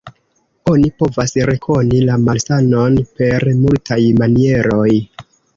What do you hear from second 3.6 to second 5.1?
multaj manieroj.